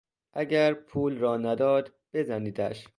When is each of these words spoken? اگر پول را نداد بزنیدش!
اگر 0.33 0.73
پول 0.73 1.17
را 1.17 1.37
نداد 1.37 1.91
بزنیدش! 2.13 2.87